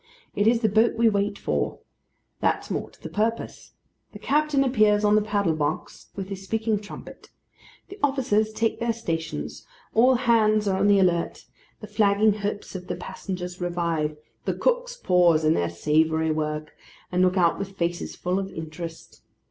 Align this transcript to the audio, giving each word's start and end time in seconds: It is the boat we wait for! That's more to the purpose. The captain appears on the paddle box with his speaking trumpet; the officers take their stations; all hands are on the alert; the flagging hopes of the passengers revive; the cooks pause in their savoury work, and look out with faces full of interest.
It 0.35 0.47
is 0.47 0.61
the 0.61 0.67
boat 0.67 0.95
we 0.97 1.09
wait 1.11 1.37
for! 1.37 1.77
That's 2.39 2.71
more 2.71 2.89
to 2.89 2.99
the 2.99 3.07
purpose. 3.07 3.73
The 4.13 4.17
captain 4.17 4.63
appears 4.63 5.03
on 5.05 5.13
the 5.13 5.21
paddle 5.21 5.53
box 5.53 6.07
with 6.15 6.29
his 6.29 6.43
speaking 6.43 6.79
trumpet; 6.79 7.29
the 7.89 7.99
officers 8.01 8.51
take 8.51 8.79
their 8.79 8.93
stations; 8.93 9.63
all 9.93 10.15
hands 10.15 10.67
are 10.67 10.79
on 10.79 10.87
the 10.87 10.97
alert; 10.97 11.45
the 11.81 11.87
flagging 11.87 12.33
hopes 12.33 12.73
of 12.73 12.87
the 12.87 12.95
passengers 12.95 13.61
revive; 13.61 14.17
the 14.45 14.55
cooks 14.55 14.97
pause 14.97 15.45
in 15.45 15.53
their 15.53 15.69
savoury 15.69 16.31
work, 16.31 16.73
and 17.11 17.21
look 17.21 17.37
out 17.37 17.59
with 17.59 17.77
faces 17.77 18.15
full 18.15 18.39
of 18.39 18.51
interest. 18.51 19.21